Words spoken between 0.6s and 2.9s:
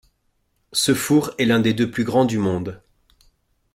Ce four est l'un des deux plus grands du monde.